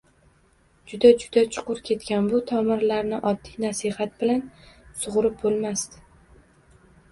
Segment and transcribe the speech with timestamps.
[0.93, 4.43] juda-juda chuqur ketgan bu tomirlarni oddiy nasihat bilan
[5.05, 6.05] sugʻurib boʻlmasdi.